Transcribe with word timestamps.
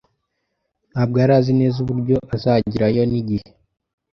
Ntabwo 0.91 1.15
yari 1.21 1.33
azi 1.39 1.53
neza 1.59 1.75
uburyo 1.83 2.15
azagerayo, 2.35 3.01
n'igihe. 3.11 3.47